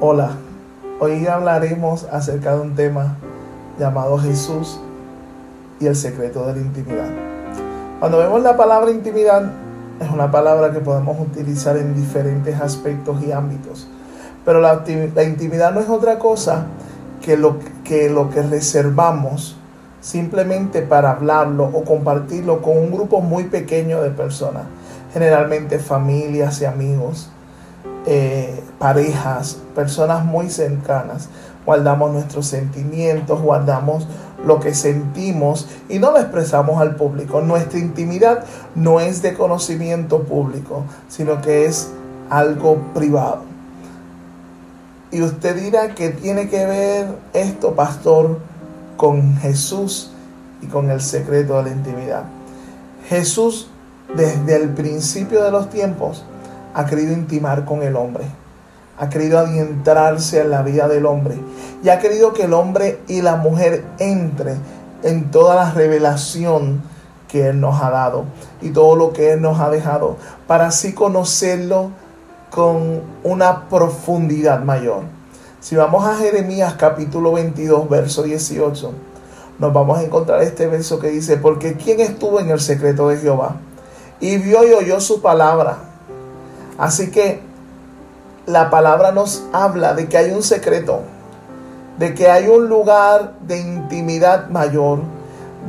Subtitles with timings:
[0.00, 0.32] Hola,
[0.98, 3.16] hoy hablaremos acerca de un tema
[3.78, 4.80] llamado Jesús
[5.78, 7.06] y el secreto de la intimidad.
[8.00, 9.52] Cuando vemos la palabra intimidad,
[10.00, 13.86] es una palabra que podemos utilizar en diferentes aspectos y ámbitos.
[14.44, 14.82] Pero la,
[15.24, 16.66] intimidad no es otra cosa
[17.22, 19.56] que lo, que lo que reservamos
[20.00, 24.64] simplemente para hablarlo o compartirlo con un grupo muy pequeño de personas,
[25.12, 27.30] generalmente familias y amigos,
[28.06, 31.28] eh, parejas, personas muy cercanas.
[31.64, 34.06] Guardamos nuestros sentimientos, guardamos
[34.44, 37.40] lo que sentimos y no lo expresamos al público.
[37.40, 41.90] Nuestra intimidad no es de conocimiento público, sino que es
[42.28, 43.42] algo privado.
[45.10, 48.40] Y usted dirá que tiene que ver esto, pastor,
[48.96, 50.10] con Jesús
[50.60, 52.24] y con el secreto de la intimidad.
[53.08, 53.68] Jesús
[54.14, 56.24] desde el principio de los tiempos
[56.74, 58.24] ha querido intimar con el hombre,
[58.98, 61.36] ha querido adentrarse en la vida del hombre
[61.82, 64.56] y ha querido que el hombre y la mujer entre
[65.02, 66.82] en toda la revelación
[67.28, 68.24] que Él nos ha dado
[68.60, 71.90] y todo lo que Él nos ha dejado para así conocerlo
[72.50, 75.02] con una profundidad mayor.
[75.60, 78.92] Si vamos a Jeremías capítulo 22, verso 18,
[79.58, 83.16] nos vamos a encontrar este verso que dice, porque ¿quién estuvo en el secreto de
[83.16, 83.56] Jehová?
[84.20, 85.93] Y vio y oyó su palabra
[86.78, 87.40] Así que
[88.46, 91.02] la palabra nos habla de que hay un secreto,
[91.98, 95.00] de que hay un lugar de intimidad mayor,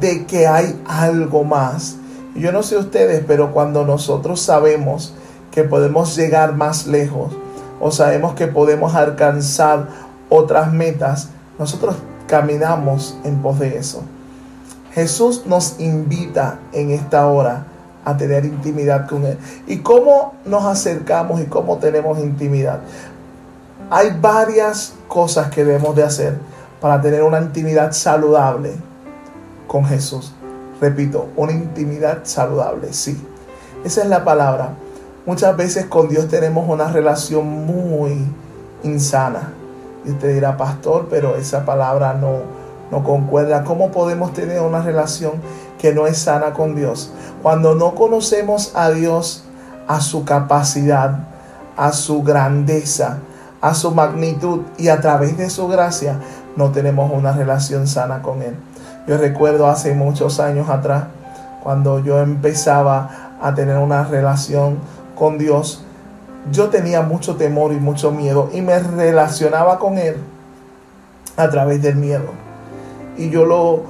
[0.00, 1.96] de que hay algo más.
[2.34, 5.14] Yo no sé ustedes, pero cuando nosotros sabemos
[5.50, 7.32] que podemos llegar más lejos
[7.80, 9.88] o sabemos que podemos alcanzar
[10.28, 14.02] otras metas, nosotros caminamos en pos de eso.
[14.92, 17.66] Jesús nos invita en esta hora
[18.08, 19.38] a tener intimidad con Él.
[19.66, 22.80] ¿Y cómo nos acercamos y cómo tenemos intimidad?
[23.90, 26.38] Hay varias cosas que debemos de hacer
[26.80, 28.72] para tener una intimidad saludable
[29.66, 30.32] con Jesús.
[30.80, 33.20] Repito, una intimidad saludable, sí.
[33.84, 34.70] Esa es la palabra.
[35.26, 38.24] Muchas veces con Dios tenemos una relación muy
[38.84, 39.52] insana.
[40.04, 42.40] Y usted dirá, pastor, pero esa palabra no,
[42.90, 43.64] no concuerda.
[43.64, 45.40] ¿Cómo podemos tener una relación
[45.78, 47.10] que no es sana con Dios.
[47.42, 49.44] Cuando no conocemos a Dios,
[49.86, 51.20] a su capacidad,
[51.76, 53.18] a su grandeza,
[53.60, 56.18] a su magnitud y a través de su gracia,
[56.56, 58.56] no tenemos una relación sana con Él.
[59.06, 61.04] Yo recuerdo hace muchos años atrás,
[61.62, 64.78] cuando yo empezaba a tener una relación
[65.16, 65.84] con Dios,
[66.52, 70.16] yo tenía mucho temor y mucho miedo y me relacionaba con Él
[71.36, 72.47] a través del miedo.
[73.18, 73.82] Y yo lo,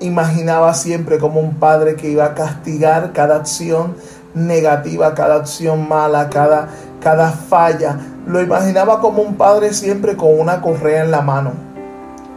[0.00, 3.96] imaginaba siempre como un padre que iba a castigar cada acción
[4.34, 6.68] negativa, cada acción mala, cada,
[7.00, 7.98] cada falla.
[8.26, 11.52] Lo imaginaba como un padre siempre con una correa en la mano.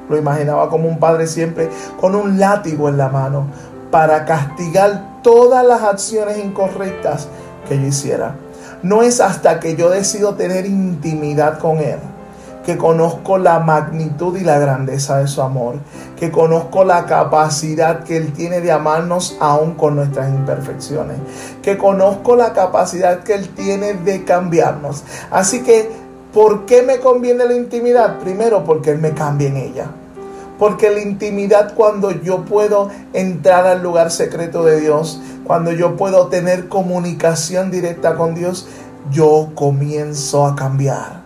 [0.10, 1.70] Lo imaginaba como un padre siempre
[2.00, 3.48] con un látigo en la mano
[3.92, 7.28] para castigar todas las acciones incorrectas
[7.68, 8.36] que yo hiciera.
[8.82, 12.00] No es hasta que yo decido tener intimidad con Él
[12.66, 15.76] que conozco la magnitud y la grandeza de su amor,
[16.18, 21.18] que conozco la capacidad que Él tiene de amarnos aún con nuestras imperfecciones,
[21.62, 25.04] que conozco la capacidad que Él tiene de cambiarnos.
[25.32, 25.90] Así que,
[26.34, 28.20] ¿por qué me conviene la intimidad?
[28.20, 29.86] Primero, porque Él me cambia en ella.
[30.60, 36.28] Porque la intimidad cuando yo puedo entrar al lugar secreto de Dios, cuando yo puedo
[36.28, 38.68] tener comunicación directa con Dios,
[39.10, 41.19] yo comienzo a cambiar.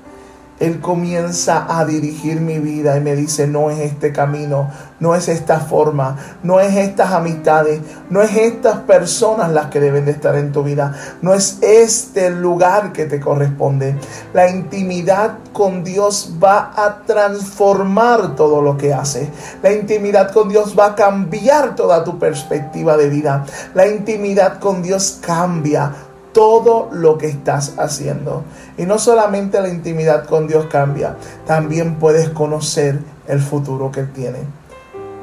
[0.64, 5.28] Él comienza a dirigir mi vida y me dice, no es este camino, no es
[5.28, 10.38] esta forma, no es estas amistades, no es estas personas las que deben de estar
[10.38, 13.98] en tu vida, no es este lugar que te corresponde.
[14.34, 19.30] La intimidad con Dios va a transformar todo lo que hace.
[19.62, 23.44] La intimidad con Dios va a cambiar toda tu perspectiva de vida.
[23.74, 25.92] La intimidad con Dios cambia
[26.34, 28.44] todo lo que estás haciendo.
[28.78, 31.16] Y no solamente la intimidad con Dios cambia,
[31.46, 34.40] también puedes conocer el futuro que tiene.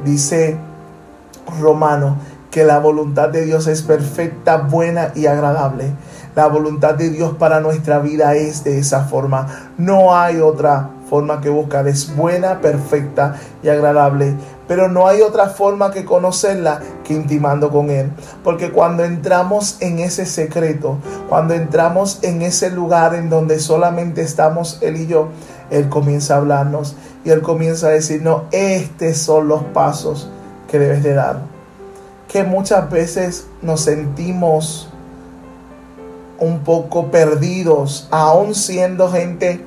[0.05, 0.57] Dice
[1.61, 2.17] Romano
[2.51, 5.93] que la voluntad de Dios es perfecta, buena y agradable.
[6.35, 9.73] La voluntad de Dios para nuestra vida es de esa forma.
[9.79, 11.87] No hay otra forma que buscar.
[11.89, 14.35] Es buena, perfecta y agradable.
[14.71, 18.13] Pero no hay otra forma que conocerla que intimando con Él.
[18.45, 24.79] Porque cuando entramos en ese secreto, cuando entramos en ese lugar en donde solamente estamos
[24.81, 25.31] Él y yo,
[25.73, 26.95] Él comienza a hablarnos
[27.25, 30.31] y Él comienza a decirnos, estos son los pasos
[30.71, 31.41] que debes de dar.
[32.29, 34.89] Que muchas veces nos sentimos
[36.39, 39.65] un poco perdidos, aún siendo gente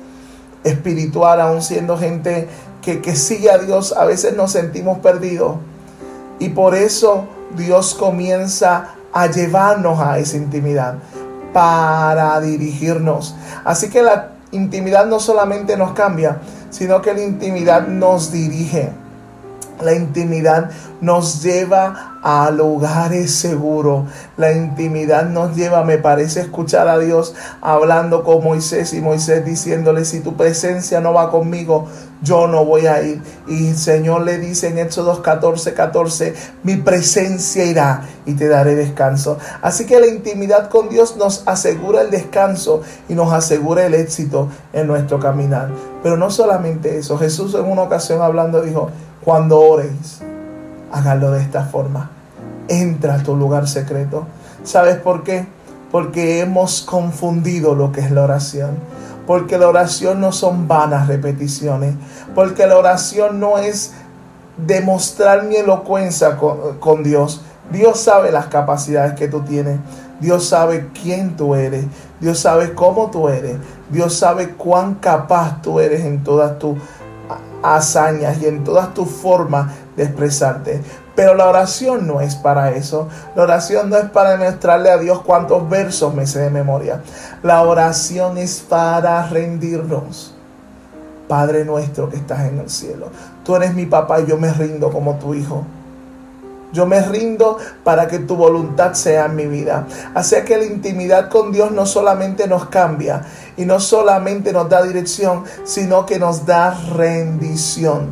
[0.64, 2.48] espiritual, aún siendo gente
[2.84, 5.56] que, sigue a Dios, a veces nos sentimos perdidos.
[6.38, 7.26] Y por eso
[7.56, 10.96] Dios comienza a llevarnos a esa intimidad
[11.52, 13.34] para dirigirnos.
[13.64, 16.38] Así que la intimidad no solamente nos cambia,
[16.70, 18.90] sino que la intimidad nos dirige.
[19.80, 20.70] La intimidad
[21.00, 24.04] nos lleva a lugares seguros.
[24.36, 30.04] La intimidad nos lleva, me parece, escuchar a Dios hablando con Moisés y Moisés diciéndole,
[30.04, 31.88] si tu presencia no va conmigo,
[32.24, 33.22] yo no voy a ir.
[33.46, 36.34] Y el Señor le dice en Éxodo 14, 14,
[36.64, 39.38] mi presencia irá y te daré descanso.
[39.62, 44.48] Así que la intimidad con Dios nos asegura el descanso y nos asegura el éxito
[44.72, 45.68] en nuestro caminar.
[46.02, 48.90] Pero no solamente eso, Jesús en una ocasión hablando dijo,
[49.24, 50.20] cuando ores,
[50.92, 52.10] hágalo de esta forma.
[52.68, 54.26] Entra a tu lugar secreto.
[54.64, 55.46] ¿Sabes por qué?
[55.90, 58.78] Porque hemos confundido lo que es la oración.
[59.26, 61.94] Porque la oración no son vanas repeticiones.
[62.34, 63.92] Porque la oración no es
[64.56, 67.42] demostrar mi elocuencia con, Dios.
[67.70, 69.78] Dios sabe las capacidades que tú tienes.
[70.20, 71.86] Dios sabe quién tú eres.
[72.20, 73.56] Dios sabe cómo tú eres.
[73.90, 76.76] Dios sabe cuán capaz tú eres en todas tus
[77.62, 80.82] hazañas y en todas tus formas de expresarte.
[81.14, 83.08] Pero la oración no es para eso.
[83.36, 87.02] La oración no es para demostrarle a Dios cuántos versos me sé de memoria.
[87.42, 90.34] La oración es para rendirnos.
[91.28, 93.08] Padre nuestro que estás en el cielo.
[93.44, 95.64] Tú eres mi papá y yo me rindo como tu hijo.
[96.72, 99.86] Yo me rindo para que tu voluntad sea en mi vida.
[100.12, 103.22] Así que la intimidad con Dios no solamente nos cambia
[103.56, 108.08] y no solamente nos da dirección, sino que nos da rendición.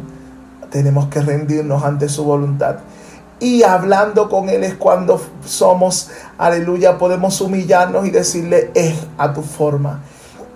[0.70, 2.76] Tenemos que rendirnos ante su voluntad.
[3.40, 9.43] Y hablando con Él es cuando somos, aleluya, podemos humillarnos y decirle, es a tu
[9.43, 10.00] forma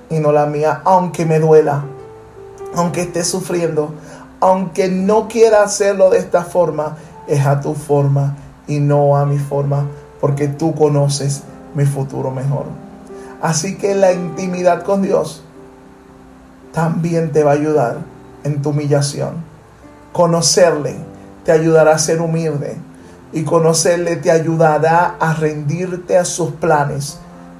[0.08, 1.84] y no la mía, aunque me duela,
[2.74, 3.92] aunque esté sufriendo,
[4.40, 6.96] aunque no quiera hacerlo de esta forma,
[7.26, 8.36] es a tu forma
[8.68, 9.86] y no a mi forma,
[10.20, 11.42] porque tú conoces
[11.74, 12.66] mi futuro mejor.
[13.42, 15.42] Así que la intimidad con Dios
[16.72, 17.98] también te va a ayudar
[18.44, 19.44] en tu humillación.
[20.12, 20.96] Conocerle
[21.46, 22.76] te ayudará a ser humilde
[23.32, 27.18] y conocerle te ayudará a rendirte a sus planes,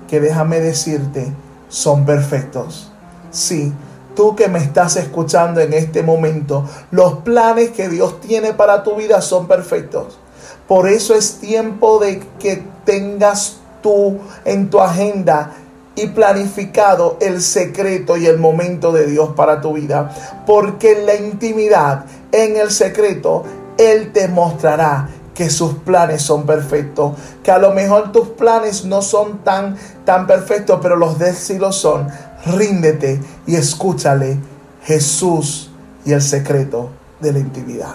[0.09, 1.33] que déjame decirte,
[1.69, 2.91] son perfectos.
[3.31, 3.73] Sí,
[4.17, 8.97] tú que me estás escuchando en este momento, los planes que Dios tiene para tu
[8.97, 10.19] vida son perfectos.
[10.67, 15.53] Por eso es tiempo de que tengas tú en tu agenda
[15.94, 20.43] y planificado el secreto y el momento de Dios para tu vida.
[20.44, 23.44] Porque la intimidad, en el secreto,
[23.78, 27.12] Él te mostrará que sus planes son perfectos.
[27.43, 31.58] Que a lo mejor tus planes no son tan, tan perfectos, pero los de sí
[31.58, 32.08] lo son
[32.46, 34.38] ríndete y escúchale
[34.84, 35.70] Jesús
[36.05, 36.90] y el secreto
[37.20, 37.94] de la intimidad.